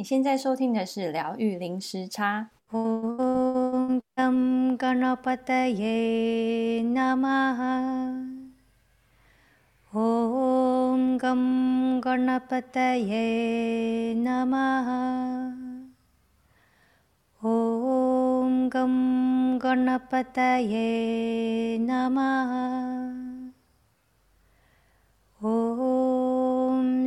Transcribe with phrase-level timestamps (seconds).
[0.00, 2.48] 你现在收听的是疗愈零时差。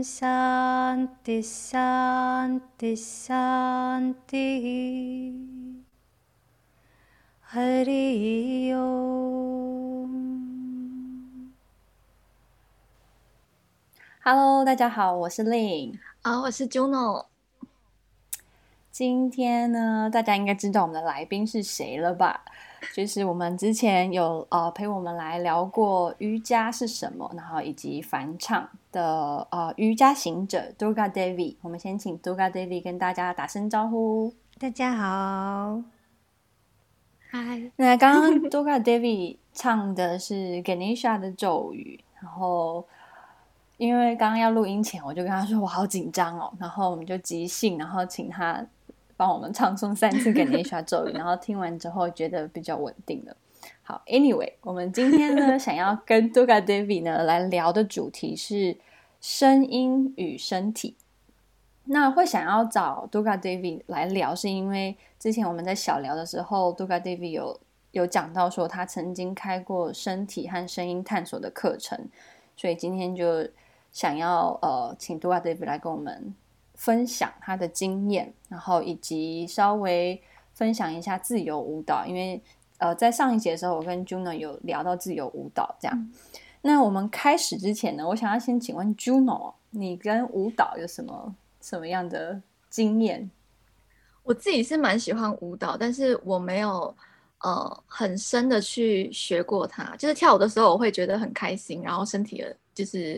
[0.03, 1.41] Santi。
[14.25, 17.27] Hello，大家好，我是 Lin 啊，我是 jono。
[18.91, 22.43] 今天呢，大家应该知道我们的来宾是谁了吧？
[22.93, 31.55] 就是我们之前有呃陪我们来聊过瑜伽是什么，然后以及梵唱的呃瑜伽行者 Durga Devi。
[31.61, 34.33] 我们先请 Durga Devi 跟大家打声招呼。
[34.59, 35.81] 大家好，
[37.29, 37.71] 嗨。
[37.77, 42.85] 那刚刚 Durga Devi 唱的是 Ganesha 的咒语，然后
[43.77, 48.65] 因为刚刚要录音前，我就跟他说我好紧张哦，然后我们就即兴，然后请他。
[49.15, 53.35] 帮我们唱诵三次 Ganesha 咒语，然后听完之后觉得比较稳定了。
[53.81, 58.77] 好，Anyway，我们今天呢想要跟 Duga Devi 呢来聊的主题是
[59.21, 60.95] 声音与身体。
[61.85, 67.59] 那会想要找 Duga Devi 来聊，是因为之前我们在小聊的时候，Duga Devi 有
[67.91, 72.07] 有讲到说他曾经开过身体和声音探索的课程，
[72.55, 73.47] 所以今天就
[73.91, 76.33] 想要呃请 Duga Devi 来跟我们。
[76.83, 80.21] 分享他的经验，然后以及稍微
[80.53, 82.41] 分享一下自由舞蹈，因为
[82.77, 85.97] 呃，在上一节的时候，我跟 Juno 有聊到自由舞蹈这样。
[85.97, 86.11] 嗯、
[86.61, 93.31] 那我们开始之前呢，我想要先请问 Juno，你跟舞蹈有什么什么样的经验？
[94.23, 96.93] 我自己是蛮喜欢舞蹈，但是我没有
[97.39, 99.95] 呃很深的去学过它。
[99.95, 103.17] 就是跳舞的时候，我会觉得很开心，然后身体的就是。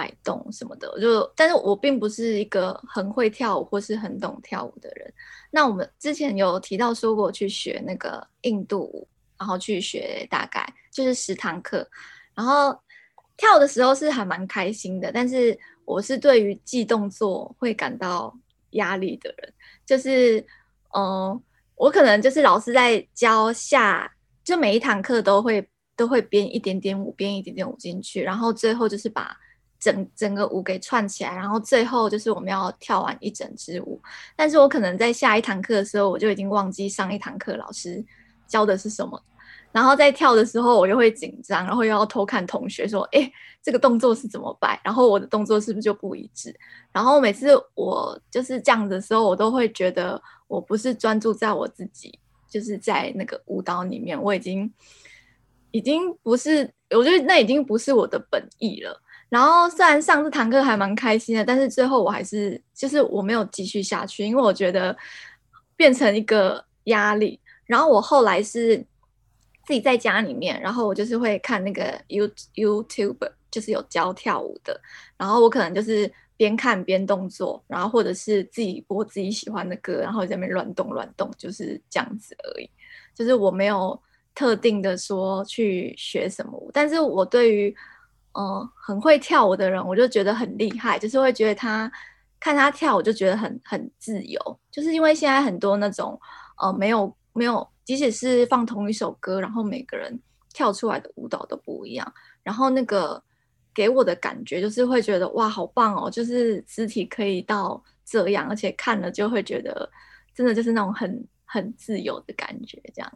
[0.00, 5.12] 摆动什么的，就但是我并不是一个很会跳舞或是很懂跳舞的人。
[5.50, 9.06] 那我们之前有提到说过去学那个印度舞，
[9.36, 11.86] 然后去学大概就是十堂课，
[12.34, 12.74] 然后
[13.36, 15.12] 跳的时候是还蛮开心的。
[15.12, 18.34] 但是我是对于记动作会感到
[18.70, 19.52] 压力的人，
[19.84, 20.42] 就是
[20.96, 21.38] 嗯、
[21.74, 24.10] 我可能就是老师在教下，
[24.42, 29.36] 就每一堂课都会都会编一点点舞，编一点点舞进去，然后最后就是把。
[29.80, 34.00] 整整个舞给串起来，然后最后就是我们要跳完一整支舞。
[34.36, 38.04] 但是我可能在下一堂课的时候，我就已经忘记上一堂课老师
[38.46, 39.20] 教的是什么。
[39.72, 43.32] 然后在跳的时候，我又会紧张，然后又要偷看同学说：“诶，
[43.62, 46.52] 这个动作是怎么摆？”然后我的动作是不是就不一致？
[46.92, 52.18] 然后每次我就是这样的时候，我都会觉得我不是专注在我自己，
[52.48, 54.68] 就是在那个舞蹈里面，我已经
[55.70, 59.00] 已经不是，我觉得那已经不是我的本意了。
[59.30, 64.94] 然后虽然上这堂课还蛮开心的，但是最后我还是就是我没有继续下去，因为我觉得
[65.76, 67.38] 变成一个压力。
[67.64, 68.76] 然后我后来是
[69.64, 74.80] 自己在家里面，然后我就是会看那个 You YouTube，就是有教跳舞的，
[75.16, 82.68] 然后我可能就是边看边动作，然后或者是自己播自己喜欢的歌，然后在那边乱动乱动，就是这样子而已。
[83.14, 83.96] 就是我没有
[84.34, 87.72] 特定的说去学什么舞，但是我对于。
[88.32, 91.90] 嗯，很会跳舞的人，我就觉得很厉害，就是会觉得他
[92.38, 96.18] 看他跳舞就觉得很很自由，就是因为现在很多那种
[96.58, 100.16] 呃没有没有，即使是放同一首歌，然后每个人
[100.52, 103.22] 跳出来的舞蹈都不一样，然后那个
[103.74, 109.90] 给我的感觉就是会觉得哇，好棒哦，就是肢体可以到这样，而且看了就会觉得
[110.34, 113.12] 真的就是那种很很自由的感觉，这样。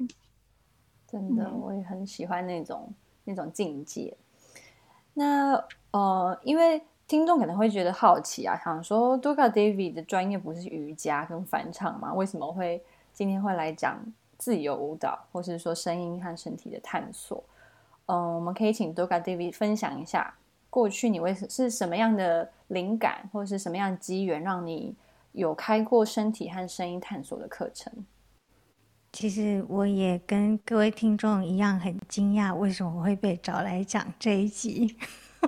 [1.07, 2.93] 真的，我也很喜欢那种
[3.23, 4.17] 那种境界。
[5.15, 12.13] 那呃，因为听众可能会觉得好奇啊，想说 Durga David 的专业不是瑜伽跟梵唱吗？
[12.13, 12.83] 为什么会
[13.13, 14.01] 今天会来讲
[14.37, 17.43] 自由舞蹈，或是说声音和身体的探索？
[18.07, 20.35] 嗯、我们可以请 Durga David 分享一下，
[20.69, 24.95] 过去你为是什么样的灵感，或是什么样的机缘，让你
[25.33, 27.93] 有开过身体和声音探索的课程？
[29.15, 34.97] 其实我也跟各位听众一样很惊讶，为什么我会被找来讲这一集？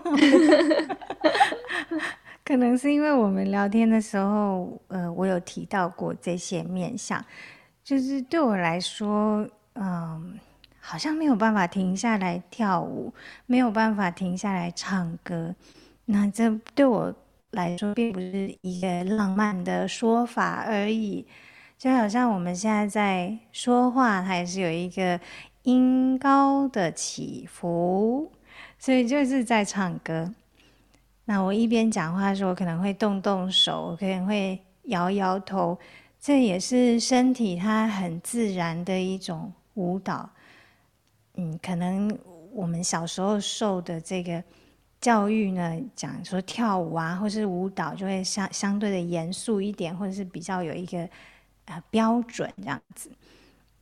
[2.44, 7.20] 可能是因为我们聊天的时候，呃，我有提到过这些面向，
[7.82, 10.38] 就是对我来说，嗯、
[10.78, 13.12] 好像没有办法停下来跳舞，
[13.46, 15.52] 没有办法停下来唱歌。
[16.04, 17.12] 那这对我
[17.50, 21.26] 来说，并不是一个浪漫的说法而已。
[21.78, 25.20] 就好像我们现在在说话，它也是有一个
[25.64, 28.32] 音高的起伏，
[28.78, 30.32] 所以就是在唱歌。
[31.26, 35.78] 那我一边讲话的时候，可能会动动手，可能会摇摇头，
[36.18, 40.30] 这也是身体它很自然的一种舞蹈。
[41.34, 42.18] 嗯，可能
[42.52, 44.42] 我们小时候受的这个
[44.98, 51.06] 教育呢，讲说跳舞啊，或是舞蹈，就会相相对的严肃一点，或者是比较有一个。
[51.66, 53.10] 啊，标准这样子，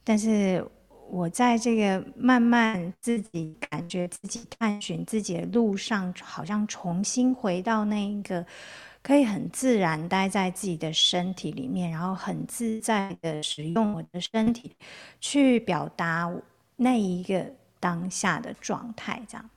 [0.03, 0.67] 但是
[1.11, 8.45] 我在这个慢慢自己感觉自己探寻自己的路上，好像重新回到那一个
[9.03, 14.75] 可以很自然待在自己的身体里面，然后很自在的使用我的身体
[15.21, 16.33] 去表达
[16.77, 19.23] 那一个当下的状态。
[19.29, 19.51] 这样，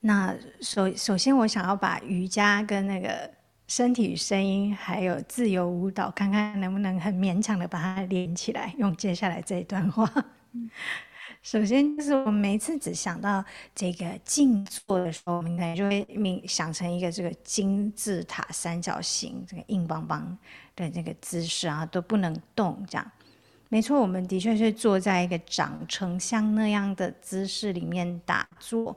[0.00, 3.30] 那首首先我想要把瑜伽跟那个。
[3.70, 10.12] 身体与声音，还有自由舞蹈，看看能不能很勉强的把它连起来，用接下来这一段话。
[10.54, 10.68] 嗯、
[11.40, 20.36] 首先就是我们每次只想到这个静坐的时候，我们可能就会明想成一个这个金字塔三角形，这个硬邦邦
[20.74, 22.84] 的这个姿势啊，都不能动。
[22.88, 23.12] 这样，
[23.68, 28.96] 没错，我们的确是坐在一个长成像那样的姿势里面打坐。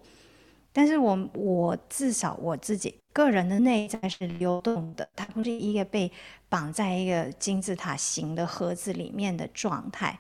[0.76, 6.12] 但是我我至少我自己个人的内在是流动的，它不是一个被
[6.50, 10.20] 绑在一个金字塔形的盒子里面的状态，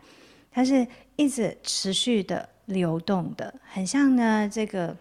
[0.51, 4.95] 它是一直持续的流动的，很像呢这个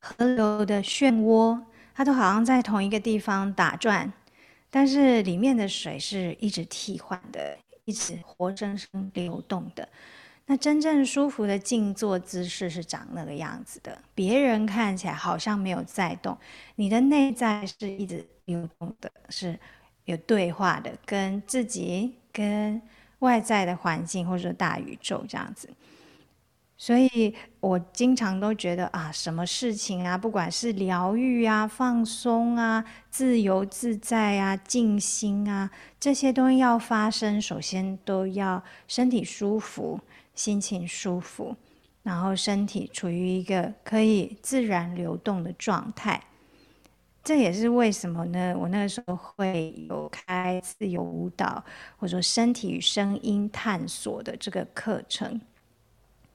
[0.00, 1.62] 河流的漩涡，
[1.94, 4.12] 它都好像在同一个地方打转，
[4.68, 9.88] 但是里面的水是一直替换的，一直活生生流动的。
[10.46, 16.36] 那真正舒服的静坐姿势是长那个样子的，别人看起来好像没有在动，
[16.76, 19.58] 你的内在是一直流动的，是
[20.04, 22.80] 有对话的，跟自己、跟
[23.20, 25.70] 外在的环境或者说大宇宙这样子。
[26.76, 39.98] 所以我经常都觉得啊，什么事情啊，不管是疗愈啊、放松啊、自由自在啊、静心啊，这些东西要发生，首先都要身体舒服。
[40.34, 41.56] 心情舒服，
[42.02, 46.22] 然后身体处于一个可以自然流动的状态，
[47.22, 48.54] 这也是为什么呢？
[48.58, 51.64] 我那个时候会有开自由舞蹈，
[51.96, 55.40] 或者说身体与声音探索的这个课程。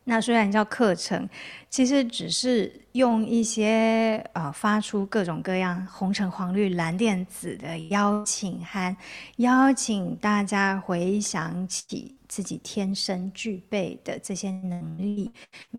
[0.05, 1.29] 那虽然叫课程，
[1.69, 8.97] 其实只是用一些呃发出各种各样红橙黄绿蓝靛紫的邀请函，
[9.37, 15.31] 邀请大家回想起自己天生具备的这些能力。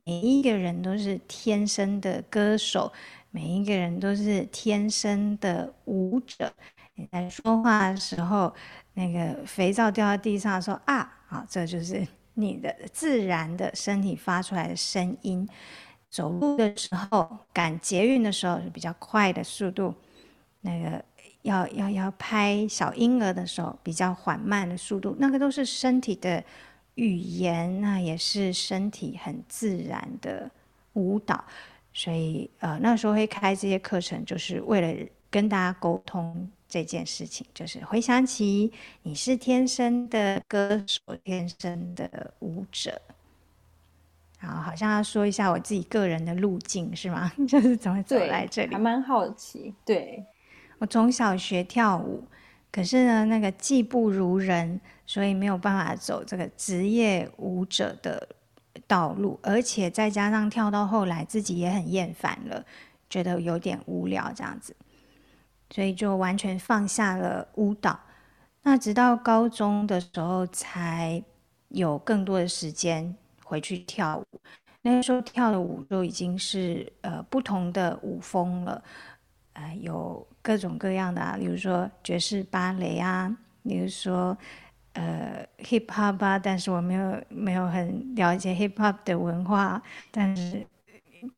[0.05, 2.93] 每一个人都是天生的歌手，
[3.33, 6.53] 每一个人都是天生的舞者。
[6.95, 8.55] 你在说话的时候，
[8.95, 12.07] 那个肥皂掉在地上说，说啊，好，这就是。
[12.35, 15.49] 你的自然的身体发出来的声音，
[16.09, 19.95] 走路的时候，赶捷运的时候是比较快的速度，
[20.61, 21.05] 那个
[21.43, 26.43] 要要要拍小婴儿的时候比较缓慢的速度，那个都是身体的
[26.95, 30.51] 语言，那也是身体很自然的
[30.95, 31.45] 舞蹈，
[31.93, 36.51] 所以呃那时候会开这些课程，就是为了跟大家沟通。
[36.71, 38.73] 这件事情就是回想起
[39.03, 43.03] 你是天生的歌手，天生的舞者。
[44.39, 47.31] 然后好像要说一下我自己个人的路径是吗？
[47.47, 48.73] 就是怎么走来这里？
[48.73, 49.75] 还蛮好奇。
[49.85, 50.25] 对，
[50.79, 52.25] 我从小学跳舞，
[52.73, 58.29] 可是呢，那个技不如人，所以没有办法走这个职业舞者的
[58.87, 62.65] 道路，而且再加上跳到后来自己也很厌烦了，
[63.11, 64.75] 觉得有点无聊这样子。
[65.73, 67.99] 所以就完全放下了舞蹈，
[68.63, 71.23] 那直到高中的时候才
[71.69, 74.25] 有更多的时间回去跳舞。
[74.83, 78.83] 那时候跳的舞就已经是呃不同的舞风了，
[79.53, 84.37] 呃有各种各样的啊，比如说爵士芭蕾啊，比如说
[84.95, 90.67] 呃 hip hop 啊，但是我没有没有很了解 hip hop 的文化，但是。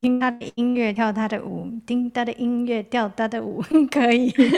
[0.00, 4.48] 听他的音乐，跳他的舞；听他的音乐，跳他的舞， 可以，可以。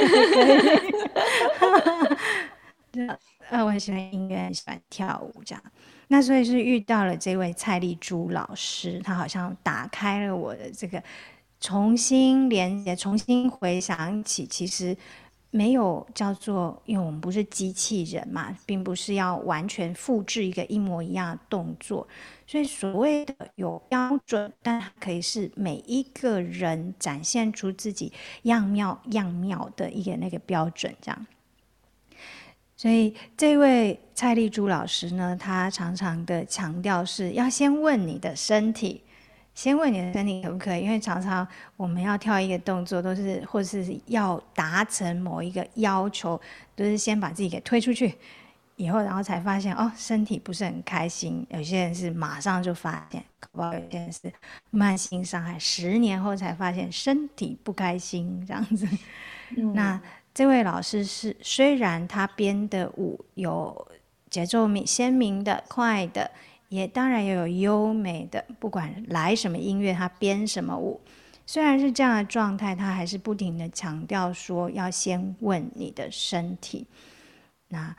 [3.51, 5.63] 呃，我很喜欢音乐，很喜欢跳舞，这样。
[6.09, 11.03] 那所以是遇到了这位蔡丽珠老师，他好像打开了我的这个
[11.61, 14.97] 重新连接，重新回想起，其实
[15.57, 22.09] 没有叫做，因为我们不是机器人嘛，并不是要完全复制一个一模一样的动作，
[22.45, 31.27] 所以所谓的有标准，但可以是每一个人展现出自己样妙样妙的一个那个标准，这样。
[32.77, 39.03] 所以这位蔡丽珠老师呢，他常常的强调是要先问你的身体。
[39.55, 40.83] 先问你的身体可不可以？
[40.83, 41.47] 因为常常
[41.77, 46.41] 我们要跳一个动作，都是或是要达成某一个要求，
[46.75, 48.17] 都是先把自己给推出去，
[48.75, 51.47] 以后然后才发现哦，身体不是很开心。
[51.51, 54.33] 有些人是马上就发现，搞不好有些人是
[54.71, 58.89] 慢性伤害，十年后才发现身体不开心这样子。
[59.57, 60.01] 嗯、那
[60.35, 63.87] 这位老师是虽然他编的舞有
[64.29, 66.29] 节奏明鲜明的快的。
[66.69, 71.01] 也当然也有优美的，不管来什么音乐，他编什么舞，
[71.47, 76.87] 虽然是这样的状态，他还是不停地强调说要先问你的身体。
[77.69, 77.95] 那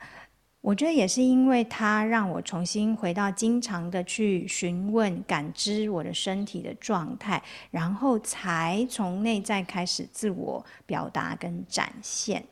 [0.60, 12.44] 我觉得也是因为他让我重新回到经常的去询问、感知我的身体的状态，然后才从内在开始自我表达跟展现，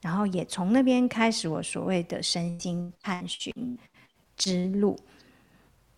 [0.00, 3.78] 然后也从那边开始我所谓的身心探寻
[4.36, 4.98] 之路。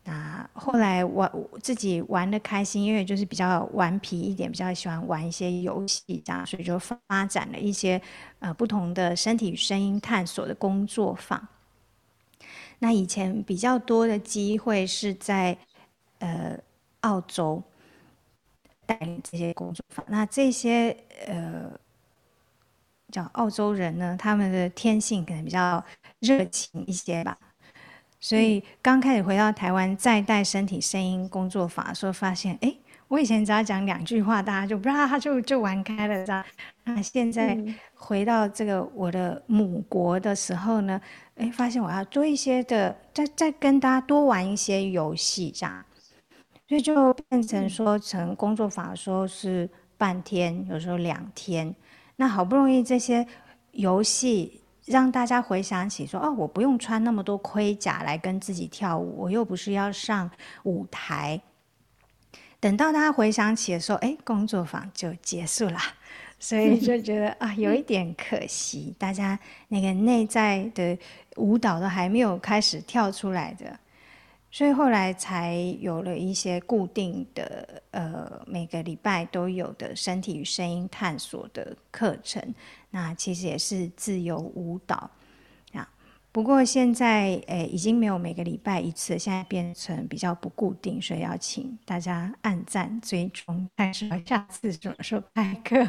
[0.06, 1.26] 那后来我
[1.62, 8.00] 自己玩的开心，因为就是比较顽皮一点，比较喜欢玩一些游戏这样，所以就发展了一些
[8.40, 11.48] 呃不同的身体与声音探索的工作坊。
[12.80, 15.56] 那以前比较多的机会是在
[16.18, 16.58] 呃
[17.00, 17.62] 澳洲
[18.84, 20.04] 带领这些工作坊。
[20.10, 20.94] 那这些
[21.26, 21.70] 呃
[23.10, 25.82] 叫澳洲人呢，他们的天性可能比较
[26.18, 27.38] 热情一些吧。
[28.24, 32.74] 所以刚开始回到台湾，再带身体声音工作法的时候，发现，哎，
[33.06, 36.42] 我以前只要讲两句话，大家就不知道他就就玩开了，这样。
[36.84, 37.54] 那现在
[37.92, 40.98] 回到这个我的母国的时候呢，
[41.34, 45.84] 哎，发现我要做一些的，再再跟大家多玩一些游戏，这样。
[46.66, 51.74] 所以就变成说成工作法的时候是半天，有时候两天。
[52.16, 53.26] 那好不容易这些
[53.72, 54.62] 游戏。
[54.84, 60.30] 让大家回想起说：“哦，我不用穿那么多盔甲来跟自己跳舞，我又不是要上
[60.64, 61.40] 舞台。”
[62.60, 65.78] 等到大家回想起的时候，哎，工作坊就结束了，
[66.38, 69.38] 所以就觉得啊，有一点可惜，大家
[69.68, 70.98] 那个内在的
[71.36, 73.78] 舞蹈都还没有开始跳出来的。
[74.54, 82.40] 所以后来才有了一些固定的，呃，每个礼拜都有的身体与声音探索的课程。
[82.90, 85.10] 那其实也是自由舞蹈
[85.72, 85.90] 啊。
[86.30, 95.84] 不过现在，诶，已经没有每个礼拜一次，现在变成比较不固定，所以要请大家按赞追踪，看什么下次什么时候开课。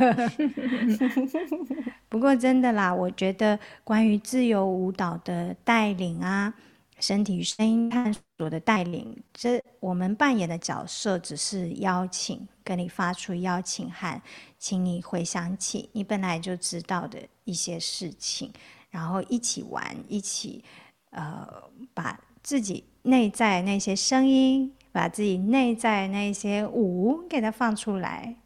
[2.10, 6.52] 不过真的啦，我觉得关于自由舞蹈的带领啊。
[7.00, 14.22] 身体与声音探索的带领，这我们扮演的角色只是邀请，跟你发出邀请函，
[14.58, 18.54] 请你回想起你本来就知道的一些事情，
[18.90, 20.64] 然后一起玩，一起
[21.10, 28.38] 呃，把自己内在那些声音，把自己内在那些舞给它放出来，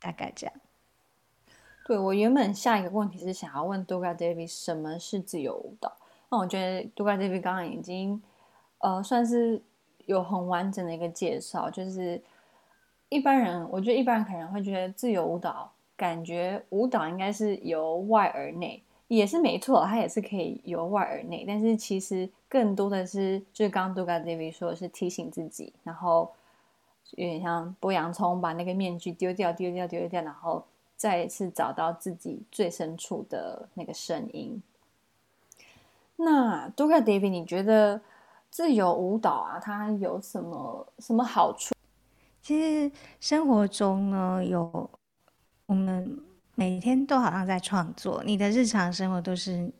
[0.00, 0.54] 大概这样。
[1.86, 5.96] 对，我原本下一个问题是想要问 Doga David 什么是自由舞蹈？
[6.34, 8.20] 那我觉得 Doga Devi 刚刚已经，
[8.78, 9.62] 呃，算是
[10.06, 11.70] 有很完整的一个介绍。
[11.70, 12.20] 就是
[13.08, 21.44] 一般人，我觉得一般人可能会觉得自由舞蹈，感觉舞蹈应该是由外而内，也是没错，它也是可以由外而内。
[21.46, 26.32] 但是其实更多的是，就是刚刚 Doga Devi 说的是提醒自己，然后
[27.12, 30.64] 有点像剥洋葱，把那个面具丢掉、丢掉、丢掉，然后
[30.96, 34.60] 再一次找到自己最深处的那个声音。
[36.16, 38.00] 那 Doga Devi，你觉得
[38.48, 41.74] 自由舞蹈啊，它有什么什么好处？
[42.40, 44.88] 其实生活中呢，有
[45.66, 46.20] 我们
[46.54, 49.72] 每天都好像在创作，你的日常生活都是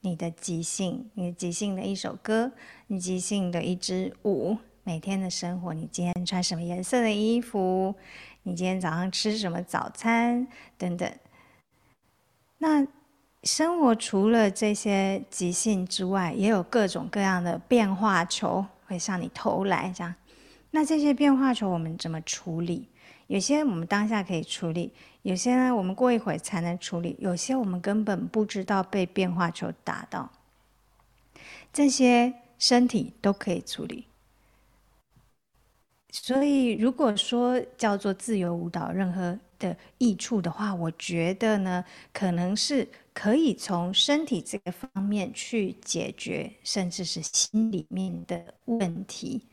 [0.00, 2.52] 你的即兴，你即兴的一首歌，
[2.86, 7.94] 你即兴的一支舞，每天的生活，你今天穿什么颜色的衣服，
[8.44, 10.46] 你今天早上吃什么早餐
[10.78, 11.12] 等等，
[12.58, 12.86] 那。
[13.44, 20.14] 生活除了这些即兴之外，也有各种各样的变化球会向你投来，这样。
[20.72, 22.86] 那这些变化球我们怎么处理？
[23.28, 24.92] 有些我们当下可以处理，
[25.22, 30.30] 有些呢我们过一会才能处理，有些我们根本不知道被变化球打到。
[31.72, 34.04] 这些身体都可以处理。
[36.12, 49.46] 所以如果说叫做自由舞蹈，任何的益处的话，我觉得呢，可能是可以从身体这个方面去解决，甚至是心里面的问题。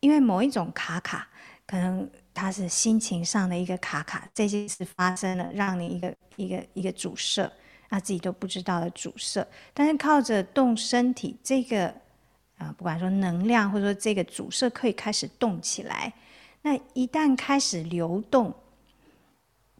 [0.00, 1.28] 因为某一种卡卡，
[1.66, 7.50] 可能它是心情上的一个卡卡，这些事发生了，让你一个一个一个阻塞，
[7.88, 9.46] 那自己都不知道的阻塞。
[9.72, 11.94] 但是靠着动身体，这个
[12.58, 16.12] 啊、不管说能量或者说这个阻塞可以开始动起来。
[16.62, 18.54] 那一旦开始流动，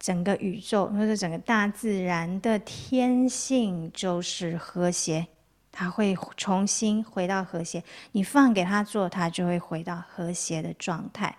[0.01, 5.27] 整个宇宙或者整个大自然的天性就是和谐，
[5.71, 7.85] 它会重新回到和谐。
[8.13, 11.37] 你放给它做，它就会回到和谐的状态。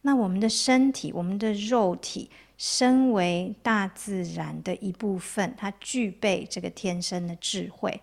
[0.00, 8.00] 那我们的身体，我们的肉体，身为大自然的一部分，它具备这个天生的智慧。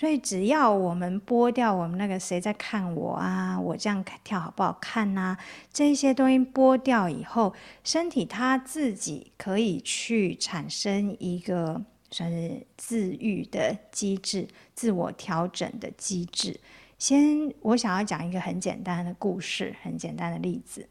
[0.00, 5.36] 所以，只要我们剥掉我们那个谁在看我啊，我这样跳好不好看呐？
[5.70, 7.52] 这些东西剥掉以后，
[7.84, 16.58] 身体它自己可以去产生一个算是自愈的机制、自我调整的机制。
[16.98, 20.88] 先，我想要讲一个很简单的故事，很简单的例子。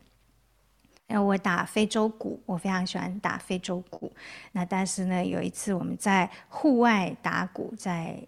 [1.08, 4.14] 呃，我打非洲鼓，我非常喜欢打非洲鼓。
[4.52, 8.22] 那但是呢，有一次我们在户外打鼓，在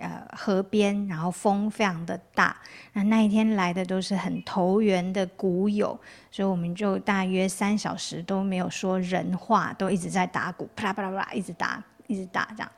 [0.00, 2.56] 呃，河边，然后风非常的大。
[2.94, 5.98] 那那一天来的都是很投缘的鼓友，
[6.30, 12.72] 所以我们就大约三小时都没有说人话，都一直在打鼓，啪啦啪啦啪啦，一直打，一直打这样。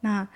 [0.00, 0.28] 那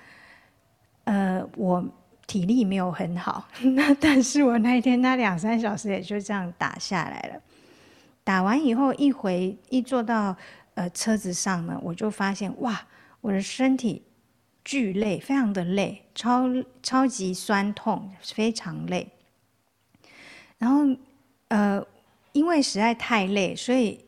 [1.03, 1.83] 呃，我
[2.25, 7.41] 体力没有很好， 那但是我那一天那两三小时也就这样打下来了。
[8.23, 10.35] 打完以后，一回一坐到
[10.75, 12.81] 呃车子上呢，我就发现哇，
[13.21, 14.03] 我的身体。
[14.63, 16.47] 巨累，非常的累，超
[16.83, 19.09] 超级酸痛，非常累。
[20.57, 20.83] 然后，
[21.47, 21.85] 呃，
[22.33, 24.03] 因为实在太累，所以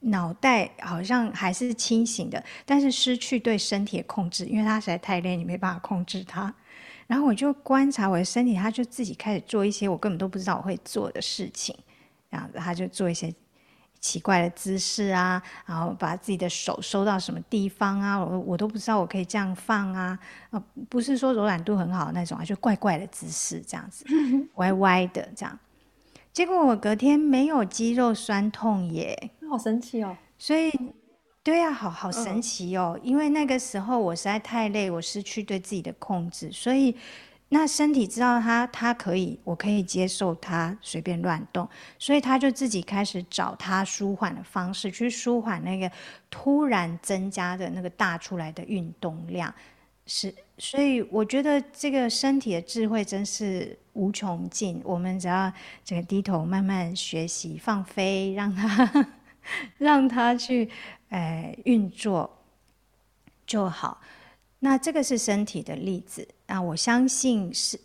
[0.00, 6.54] 脑袋好像还是清醒的，但是失去对身体的控制，因为它实在太累，你没办法控制它。
[7.06, 11.76] 然后我就观察我的身体，它就自己开始做一些我根本都不知道我会做的事情，
[12.30, 13.34] 这样子，它就做一些。
[14.00, 18.18] 奇怪的姿势啊，然后把自己的手收到什么地方啊？
[18.18, 20.18] 我我都不知道我可以这样放啊！
[20.50, 24.04] 啊，不是说柔软度很好那种啊，就怪怪的姿势这样子，
[24.56, 25.58] 歪歪的这样。
[26.32, 30.16] 结果我隔天没有肌肉酸痛耶，好神奇哦！
[30.38, 30.72] 所以，
[31.42, 32.98] 对啊，好好神奇哦！
[33.02, 36.96] 因为那个时候我实在太累，我失去对自己的控制，所以。
[37.52, 45.90] 那身体知道它，它可以，我可以接受它随便乱动，所以它就自己开始找它舒缓的方式，去舒缓那个
[46.30, 49.52] 突然增加的那个大出来的运动量。
[50.06, 54.80] 是，所以我觉得这个身体的智慧真是无穷尽。
[54.84, 55.52] 我们只要
[55.84, 59.06] 这个低头慢慢学习放飞，让它
[59.78, 60.70] 让它去
[61.08, 62.38] 呃运作
[63.44, 64.00] 就好。
[64.62, 67.78] 那这个是身体的例子，那我相信是，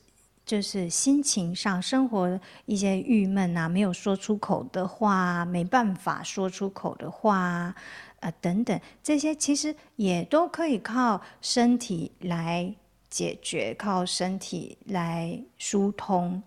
[0.44, 7.76] 就是心情上生活一些郁闷啊，没有说出口的话，没办法说出口的话，啊、
[8.22, 12.74] 呃、等等，这些其实也都可以靠身体来
[13.08, 16.42] 解决，靠身体来疏通，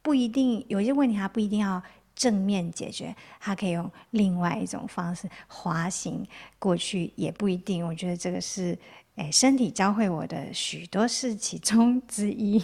[0.00, 1.82] 不一定有些问题，它不一定要。
[2.14, 6.26] 正面解决，他可以用另外一种方式滑行
[6.58, 7.86] 过去，也不一定。
[7.86, 8.78] 我觉得这个是，
[9.16, 12.62] 哎，身体教会我的许多事其中之一。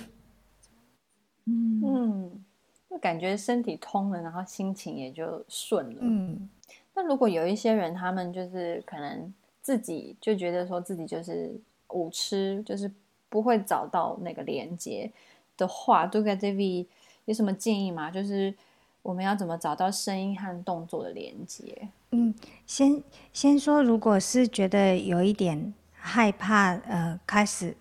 [1.47, 2.45] 嗯嗯，
[2.91, 5.99] 就感觉身体通了，然后心情也就顺了。
[6.03, 6.49] 嗯，
[6.95, 9.33] 那如果有一些人，他们就是可能
[9.63, 11.59] 自己就觉得说自己就是
[11.89, 12.91] 无痴，就是
[13.29, 15.11] 不会找到那个连接
[15.57, 16.87] 的话，都该这里
[17.25, 18.11] 有什么建议吗？
[18.11, 18.55] 就是。
[19.03, 21.89] 我们要怎么找到声音和动作的连接？
[22.11, 22.35] 嗯，
[22.67, 27.75] 先先说，如果是觉得有一点害怕，呃，开始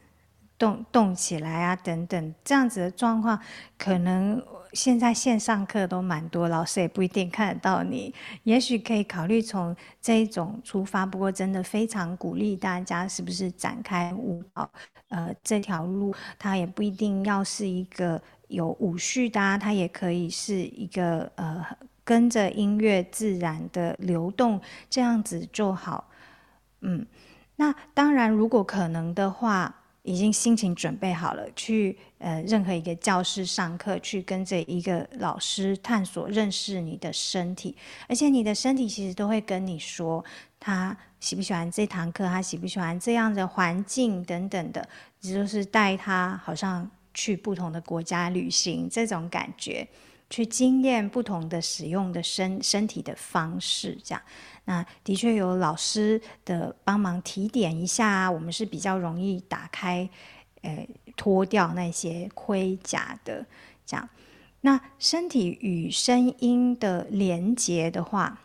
[0.57, 3.39] 动动起来啊，等等，这样子的状况，
[3.77, 4.41] 可能
[4.73, 8.13] 现在线上课都蛮多，老师也不一定看得到你。
[8.43, 14.69] 也许可以考虑从这一种出发，不过真的非常鼓励大家，是不是展开舞蹈？
[15.09, 18.21] 呃，这条路它也不一定要是一个。
[18.47, 21.65] 有舞序的啊，它也可以是一个呃，
[22.03, 26.09] 跟着音乐自然的流动，这样子就好。
[26.81, 27.05] 嗯，
[27.57, 37.75] 那当然，如果可能的话，已经心情准备好了，去呃任何一个教室上课，去跟着一个老师探索认识你的身体，
[38.07, 40.23] 而且你的身体其实都会跟你说，
[40.59, 44.87] 他喜不喜欢这堂课，他喜不喜欢这样的环境等等的，
[45.19, 46.89] 也就是带他好像。
[47.17, 49.87] 去不同的国家旅行，这种感觉，
[50.29, 54.21] 去经验不同的使用的身身体的方式，这样。
[54.65, 60.07] 那的确有老师的帮忙提点一下啊，我们是比较容易打开，
[60.61, 63.43] 呃，脱掉那些盔甲的，
[63.83, 64.07] 这样。
[64.61, 68.39] 那身体与声音的连接的话，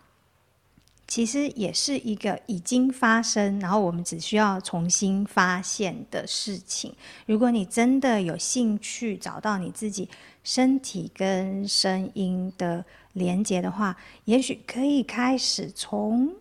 [1.06, 6.94] 其实也是一个已经发生，然后我们只需要重新发现的事情。
[7.26, 10.08] 如果你真的有兴趣找到你自己
[10.42, 16.32] 身体跟声音的连接的话，也许可以开始从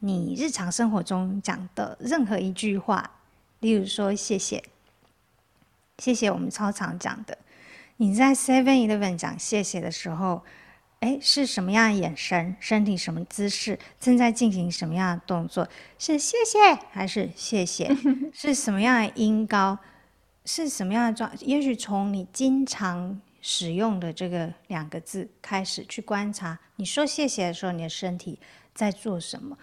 [0.00, 3.10] 你日常生活中讲的任何一句话，
[3.60, 4.62] 例如说谢谢，
[5.98, 7.38] 谢谢，我们超常讲的。
[7.96, 10.42] 你在 Seven Eleven 讲谢谢的时候。
[11.00, 12.56] 哎，是什么样的眼神？
[12.58, 13.78] 身体什么姿势？
[14.00, 15.68] 正在进行什么样的动作？
[15.98, 16.58] 是谢谢
[16.90, 17.94] 还是谢谢？
[18.32, 19.78] 是什么样的音高？
[20.44, 21.30] 是什么样的状？
[21.40, 28.38] 也许从你经常使用的这个两个字开始去观察，你说谢谢的时候，你的身体
[28.74, 29.56] 在做什么？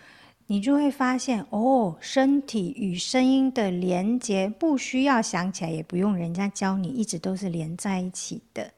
[0.47, 8.71] 你就会发现，哦，身体与声音的连接不需要想起来，也不用人家教你，一直都是连在一起的。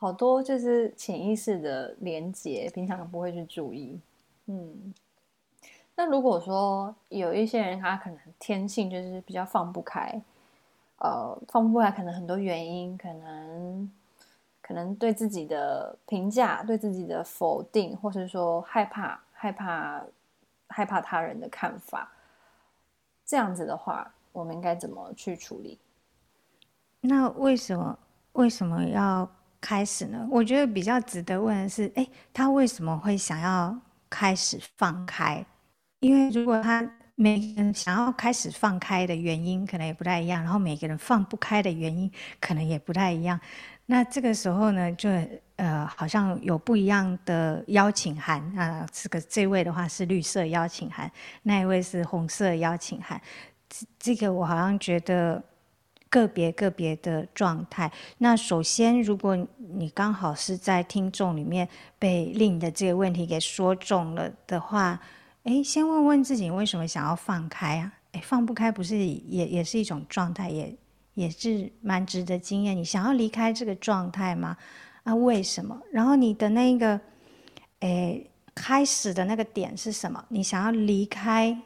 [0.00, 3.98] 好多就是潜意识的连接，平常不会去注意。
[4.46, 4.94] 嗯，
[5.96, 10.22] 那如果说有一些人，他可能天性就是比较放不开，
[10.98, 13.90] 呃，放不开，可能很多原因，可能
[14.62, 20.04] 可能对自己的评价、对自己的否定，或是说害怕、害怕、
[20.68, 22.12] 害怕他人的看法，
[23.26, 25.76] 这样子的话，我们应该怎么去处理？
[27.00, 27.98] 那为什么
[28.34, 29.28] 为什么要？
[29.60, 30.26] 开始呢？
[30.30, 33.76] 我觉得比较值得问的是，哎，他为什么会想要
[34.08, 35.44] 开始放开？
[36.00, 43.38] 因为如果他每个人想要开始放开的原因可能也不太一样，然后每个人放不开的原因可能也不太一样。
[43.86, 45.10] 那这个时候呢，就
[45.56, 48.86] 呃，好像有不一样的邀请函啊。
[48.92, 51.10] 这个这位的话是绿色邀请函，
[51.42, 53.20] 那一位是红色邀请函。
[53.68, 55.42] 这这个我好像觉得。
[56.08, 57.90] 个别个别的状态。
[58.18, 61.68] 那首先，如果你刚好是在听众里面
[61.98, 65.00] 被令的这个问题给说中了的话，
[65.44, 67.92] 诶，先问问自己为什么想要放开啊？
[68.12, 70.74] 诶，放不开不是也也是一种状态，也
[71.14, 72.76] 也是蛮值得经验。
[72.76, 74.56] 你想要离开这个状态吗？
[75.04, 75.78] 啊，为什么？
[75.92, 77.00] 然后你的那个，
[77.80, 80.24] 诶，开始的那个点是什么？
[80.28, 81.56] 你想要离开，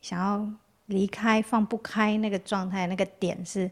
[0.00, 0.48] 想要。
[0.90, 3.70] 离开放不开那个状态，那个点是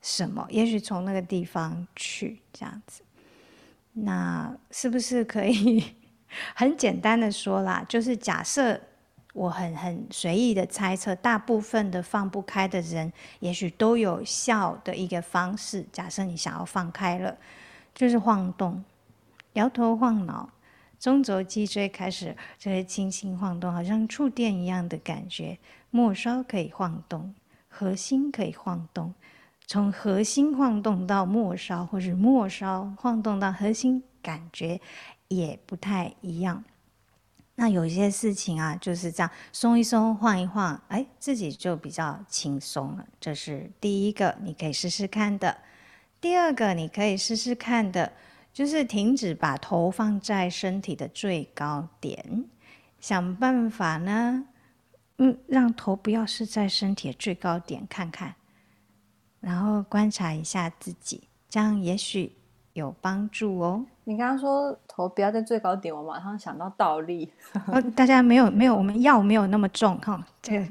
[0.00, 0.46] 什么？
[0.50, 3.02] 也许从那个地方去这样子，
[3.92, 5.94] 那是不是可以
[6.56, 7.84] 很简单的说啦？
[7.88, 8.80] 就是假设
[9.34, 15.86] 我很很随意的猜测，大部分的放不开的人，也许都有效的一个方式。
[15.92, 17.36] 假设你想要放开了，
[17.94, 18.82] 就是晃动、
[19.54, 20.48] 摇头晃脑、
[20.98, 25.58] 中轴脊椎开始这些轻轻晃动，好像触电一样的感觉。
[25.94, 27.32] 末梢可以晃动，
[27.68, 29.14] 核心可以晃动，
[29.64, 34.80] 从核心晃动到末梢，或是末梢晃动到核心，感觉
[35.28, 36.64] 也不太一样。
[37.54, 43.06] 那有些事情啊，就是这样松一松，晃一晃，哎，自己就比较轻松了。
[43.20, 45.58] 这是第一个，你可以试试看的。
[46.20, 48.10] 第二个，你可以试试看的，
[48.52, 52.46] 就是停止把头放在身体的最高点，
[52.98, 54.46] 想办法呢。
[55.18, 58.34] 嗯，让头不要是在身体的最高点，看看，
[59.40, 62.32] 然后观察一下自己，这样也许
[62.72, 63.86] 有帮助哦。
[64.02, 67.30] 你刚刚说头不要在最高点，我马上想到倒立。
[67.68, 70.68] 哦，大家没有没有，我们药没有那么重哈，这个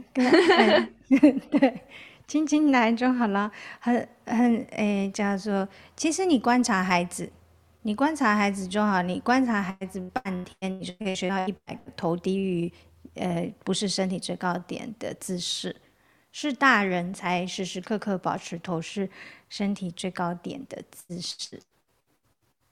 [1.50, 1.82] 对，
[2.28, 3.50] 轻轻来就好了。
[3.80, 7.32] 很很诶，叫做其实你观察孩子，
[7.84, 12.72] 你观察孩子就好，你观察孩子半天，你就可以学到一百个头低于。
[13.16, 15.76] 呃，不是身体最高点的姿势，
[16.32, 19.10] 是大人才时时刻刻保持头是
[19.50, 21.62] 身体最高点的姿势。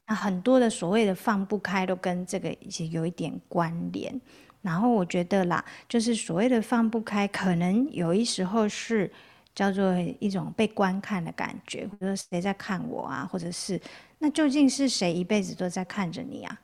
[0.07, 4.19] 那很多的所谓的放不开，都跟这个也有一点关联。
[4.61, 9.11] 然后我觉得啦，就是所谓的放不开，可能有一时候是
[9.55, 13.79] 叫做一种被观看的感觉，或者谁在看我啊，或者是
[14.19, 16.61] 那究竟是谁一辈子都在看着你啊？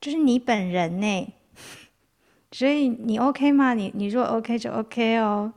[0.00, 1.32] 就是你本人呢？
[2.52, 3.74] 所以你 OK 吗？
[3.74, 5.52] 你你如果 OK 就 OK 哦。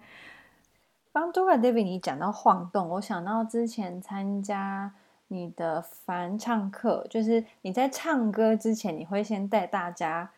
[1.13, 4.93] 刚 Dora David 你讲到晃动，我想到之前参加
[5.27, 10.31] 你的翻唱课，就是你在唱歌之前，你会先带大家，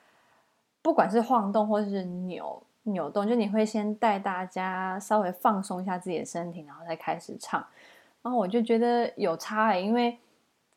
[0.81, 7.63] 不管是晃动或是扭扭动，就你会先带大家稍微放松一下自己的身体，然后再开始唱。
[8.21, 10.17] 然后我就觉得有差欸，因为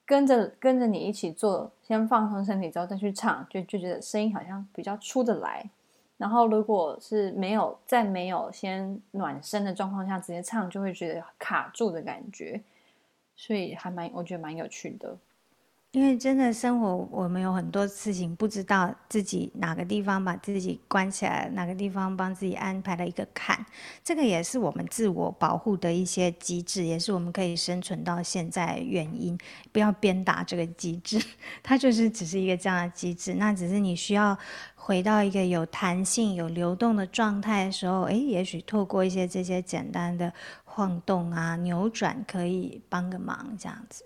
[0.07, 5.69] 跟着跟着你一起做，先放松身体之后再去唱，就就觉得声音好像比较出得来。
[6.17, 12.63] 然后如果是没有在没有先暖身的状况下直接唱，就会觉得卡住的感觉，
[13.35, 15.15] 所以还蛮我觉得蛮有趣的。
[15.97, 23.65] 因为真的生活，我们有很多事情不知道自己哪个地方把自己关起来，哪个地方帮自己安排了一个坎，
[24.05, 29.39] 这个也是我们自我保护的一些机制，也是我们可以生存到现在原因。
[29.73, 31.19] 不要鞭打这个机制，
[31.65, 33.33] 它就是只是一个这样的机制。
[33.33, 34.37] 那只是你需要
[34.75, 40.31] 回到一个有弹性、有流动的状态的时候，诶，也许透过一些这些简单的
[40.65, 44.05] 晃动啊、扭转，可以帮个忙，这样子。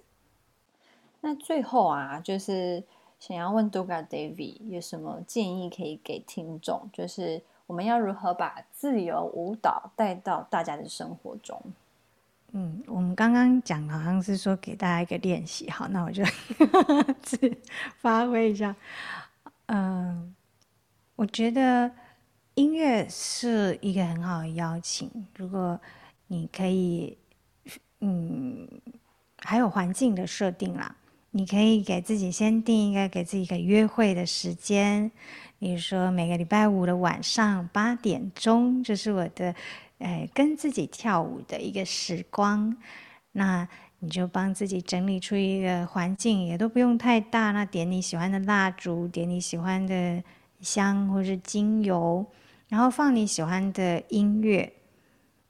[1.23, 2.83] 那最后啊，就是
[3.19, 6.89] 想要问 Duga Devi 有什么建议可以给听众？
[6.93, 11.63] 就是我们要如何把自由舞蹈带到大家的生活中？
[12.53, 16.25] 嗯，我们刚刚讲好像是说给大家一个练习，好，那我就
[17.23, 17.39] 自
[17.99, 18.75] 发挥一下。
[19.67, 20.35] 嗯，
[21.15, 21.89] 我觉得
[22.55, 25.79] 音乐是一个很好的邀请，如果
[26.27, 27.17] 你可以，
[28.01, 28.67] 嗯，
[29.39, 30.97] 还有环境的设定啦。
[31.33, 35.11] 你可以给自己先定一个给自己一个约会的时间，
[35.61, 39.55] 比如说每个礼拜五的晚上八点钟，就是我的，
[39.99, 42.77] 呃，跟自己跳舞的一个时光。
[43.33, 43.69] 那
[44.01, 47.53] 你就帮自己整理出一个环境，也都不用太大。
[47.53, 50.23] 那点你喜欢的蜡烛，点你喜欢的
[50.61, 52.27] 香或是精油，
[52.69, 54.73] 然后放你喜欢的音乐，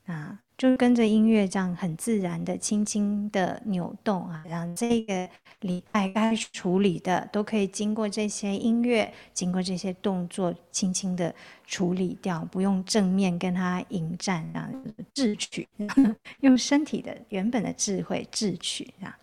[0.04, 0.40] 啊。
[0.60, 5.26] 就跟着音乐这样很自然的、轻轻的扭动啊，让这个
[5.60, 11.34] 礼拜该处理的都可以经过这些音乐、经过这些动作，轻轻的
[11.66, 15.66] 处理掉，不用正面跟他迎战，这样智取，
[16.40, 19.16] 用身体的原本的智慧智取啊。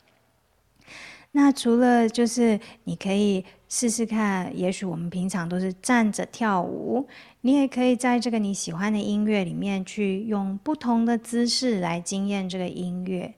[1.34, 7.08] 那除了就是你可以试试看，也许我们平常都是站着跳舞，
[7.42, 13.34] 你也可以在这个你喜欢的音乐里面去用不同的姿势来惊艳这个音乐，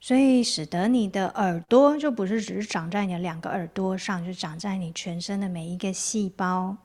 [0.00, 6.76] 所以使得你的耳朵就不是只是长在你的两个耳朵上，就长在你全身的每一个细胞。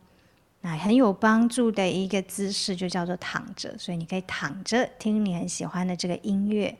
[0.61, 6.75] 那很有帮助的一个姿势就叫做躺着，所以你可以躺着听你很喜欢的这个音乐。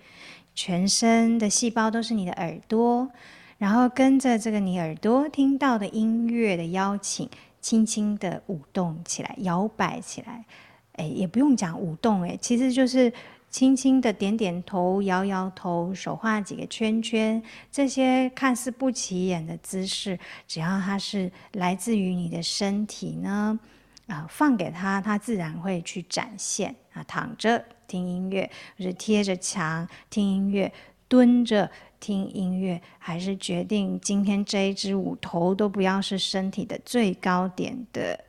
[0.56, 3.10] 全身的细胞都是你的耳朵，
[3.58, 7.30] 然后跟着这个你耳朵听到的音乐的邀请，
[7.62, 10.46] 轻轻的舞动起来，摇摆起来。
[10.94, 13.12] 哎，也不用讲舞动，哎，其实就是
[13.50, 17.42] 轻轻的点点头，摇摇头，手画几个圈圈。
[17.72, 23.60] 这些看似不起眼的姿势，只要它是来自于你的身体呢，
[24.08, 26.76] 啊，放给他，他自然会去展现。
[26.94, 27.64] 啊，躺着。
[27.88, 30.74] 听音乐，或者贴着墙听音乐，
[31.08, 31.70] 蹲着
[32.06, 38.24] 听音乐，还是决定今天这一支舞头都不要是身体的最高点的，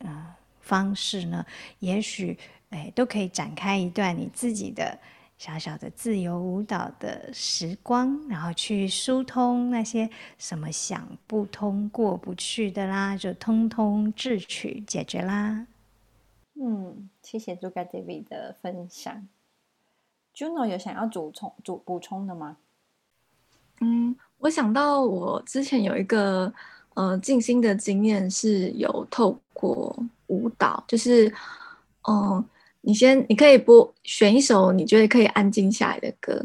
[0.00, 0.26] 嗯，
[0.60, 1.42] 方式呢？
[1.78, 4.98] 也许，哎，都可以展开一段你自己的
[5.38, 15.66] 小小的自由舞蹈的时光，然后去疏通那些什么想不通、过不去的啦，就通通智取解决啦。
[16.60, 19.26] 嗯，谢谢 Duga Devi 的分享。
[20.34, 22.58] Juno 有想要补充、补补充的吗？
[23.82, 26.52] 嗯，我想到我之前有一个
[26.94, 29.94] 呃静心的经验，是有透过
[30.28, 31.32] 舞蹈，就是
[32.08, 32.44] 嗯、
[32.80, 36.42] 你先你可以播选一首你觉得可以安静下来的歌，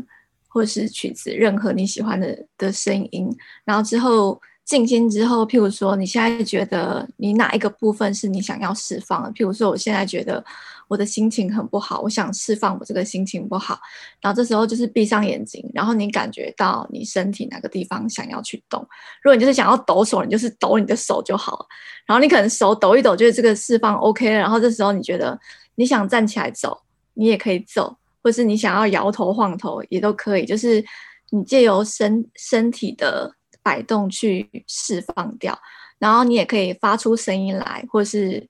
[0.47, 4.41] 或是曲子，任何你喜欢的的声音，然后之后。
[4.67, 9.31] 静心之后，譬如说，你现在觉得你哪一个部分是你想要释放的？
[9.31, 10.43] 譬如说，我现在觉得
[10.87, 13.79] 我的心情很不好，我想释放我这个心情不好。
[14.21, 18.79] 然后这时候就是闭上眼睛，然后你感觉到你身体哪个地方想要去动。
[19.21, 21.65] 如果你就是想要抖手，你就是抖你的手就好了。
[22.05, 24.39] 然后你可能手抖一抖，觉得这个释放 OK 了。
[24.39, 25.39] 然后这时候你觉得
[25.75, 26.79] 你想站起来走，
[27.13, 30.45] 你也可以走，或是你想要摇头晃头也都可以。
[30.45, 30.83] 就是
[31.31, 33.33] 你借由身身体的。
[33.63, 35.59] 摆动去释放掉，
[35.99, 38.47] 然后你也可以发出声音来，或是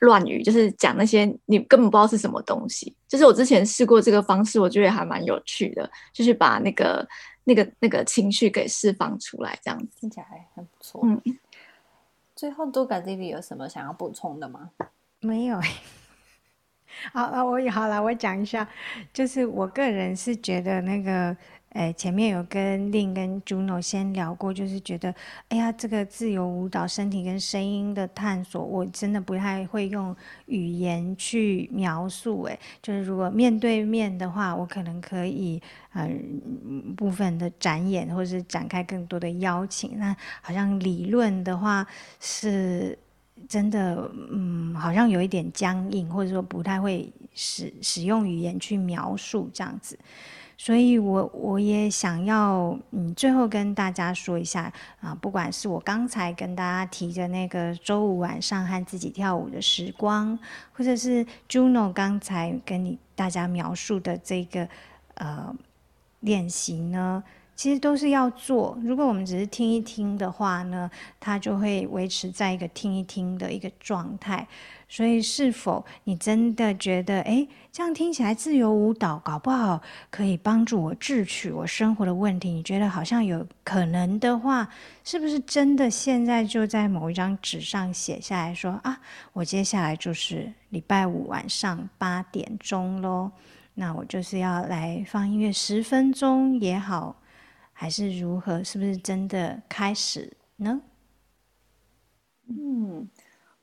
[0.00, 2.94] 乱语，就是讲那些你根本不知道是什么东西。
[3.08, 7.06] 就是我之前试过这个方式，我觉得还蛮有趣的，就是把那个
[7.44, 11.00] 那个那个情绪给释放出来，这样子听起来还很不错。
[11.04, 11.20] 嗯，
[12.34, 14.70] 最后 Duga Devi 有什么想要补充的吗？
[15.20, 15.60] 没有。
[17.12, 18.68] 好啊，我也好了，我讲一下，
[19.12, 21.36] 就是我个人是觉得那个。
[21.76, 25.14] 呃，前面有跟 Lin 跟 Juno 先聊过，就是觉得，
[25.50, 32.44] 哎呀，这个自由舞蹈身体跟声音的探索，我真的不太会用语言去描述。
[32.44, 35.60] 哎，就是如果面对面的话，我可能可以，
[35.92, 39.98] 嗯，部分的展演或者是展开更多的邀请。
[39.98, 41.86] 那好像理论的话
[42.18, 42.98] 是。
[43.50, 49.96] 真的，嗯，好像有一点僵硬，或者说不太会使使用语言去描述这样子，
[50.58, 60.38] 所以我我也想要，嗯，最后跟大家说一下啊，不管是我刚才跟大家提的那个周五晚上和自己跳舞的时光，
[60.72, 64.68] 或者是 Juno 刚才跟你大家描述的这个
[65.14, 65.54] 呃
[66.20, 67.22] 练习呢。
[67.54, 68.78] 其实都是要做。
[68.82, 74.46] 如果我们只是听一听的话呢，它就会维持在一个听一听的一个状态。
[74.88, 82.50] 所以，是否你真的觉得，哎，这样听起来自由舞蹈搞不好可以帮助我智取我生活的问题？
[82.50, 84.68] 你觉得好像有可能的话，
[85.02, 89.00] 是不是真的现在就在某一张纸上写下来说啊，
[89.32, 93.30] 我接下来就是礼拜五晚上八点钟喽，
[93.74, 97.16] 那我就是要来放音乐十分钟也好。
[97.78, 98.64] 还是如何？
[98.64, 100.80] 是不是真的开始呢？
[102.48, 103.06] 嗯，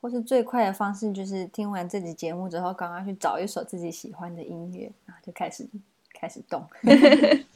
[0.04, 5.66] 或是最快的方式就是听完这集节目之后，赶快去找一首自己喜欢的音乐，然后就开始
[6.13, 6.68] 开始动。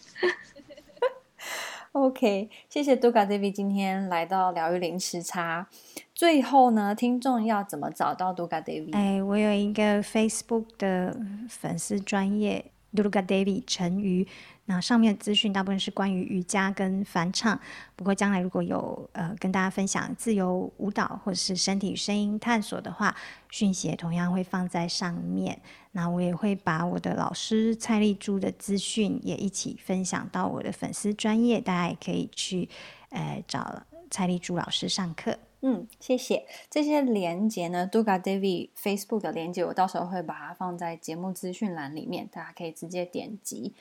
[1.92, 5.68] OK，谢谢 Duga Devi 今天来到疗愈零时差。
[6.16, 8.96] 最后呢，听众要怎么找到 Duga Devi？
[8.96, 14.28] 哎，我有一个 Facebook 的粉丝专业 Durga Devi 陈瑜。
[14.70, 17.58] 那上面资讯大部分是关于瑜伽跟梵唱，
[17.96, 23.16] 不过将来如果有呃跟大家分享自由舞蹈或者是身体与声音探索的话，
[23.50, 25.62] 讯息也同样会放在上面。
[25.94, 32.68] 那我也会把我的老师蔡丽珠的资讯也一起分享到我的粉丝专业，大家也可以去
[33.10, 35.38] 呃找蔡丽珠老师上课。
[35.62, 36.46] 嗯，谢谢。
[36.70, 43.74] 这些连接呢，Duga Devi Facebook 的连接，我到时候会把它放在节目资讯栏里面，大家可以直接点击。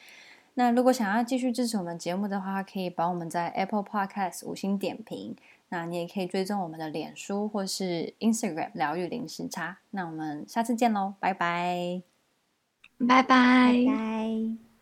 [0.55, 5.37] 那如果想要继续支持我们节目的话，可以帮我们在 Apple Podcast 五星点评。
[5.69, 9.79] 那你也可以追踪我们的脸书或是 Instagram 疗愈零时差。
[9.91, 12.01] 那我们下次见喽，拜拜，
[12.99, 14.76] 拜拜，拜拜。